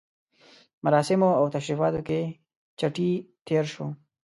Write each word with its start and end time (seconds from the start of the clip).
مراسمو 0.83 1.29
او 1.39 1.45
تشریفاتو 1.55 2.01
کې 2.07 2.19
چټي 2.79 3.11
تېر 3.47 3.65
شو. 3.73 3.87